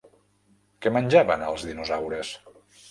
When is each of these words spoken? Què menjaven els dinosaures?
Què 0.85 0.93
menjaven 0.95 1.47
els 1.51 1.69
dinosaures? 1.71 2.35